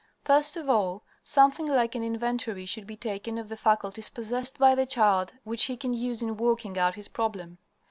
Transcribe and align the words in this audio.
First 0.23 0.57
of 0.57 0.67
all, 0.67 1.03
something 1.23 1.67
like 1.67 1.93
an 1.93 2.01
inventory 2.01 2.65
should 2.65 2.87
be 2.87 2.95
taken 2.95 3.37
of 3.37 3.49
the 3.49 3.55
faculties 3.55 4.09
possessed 4.09 4.57
by 4.57 4.73
the 4.73 4.87
child 4.87 5.33
which 5.43 5.65
he 5.65 5.77
can 5.77 5.93
use 5.93 6.23
in 6.23 6.37
working 6.37 6.75
out 6.75 6.95
his 6.95 7.07
problem. 7.07 7.59